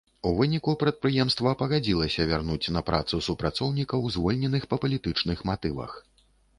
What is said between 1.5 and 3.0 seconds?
пагадзілася вярнуць на